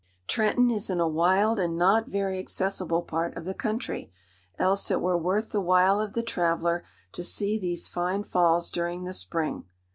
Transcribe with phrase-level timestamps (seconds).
[0.27, 4.11] Trenton is in a wild and not very accessible part of the country,
[4.57, 9.03] else it were worth the while of the traveller to see these fine Falls during
[9.03, 9.65] the spring.